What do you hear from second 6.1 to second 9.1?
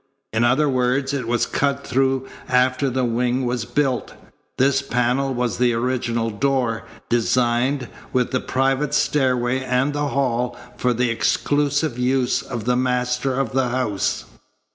door, designed, with the private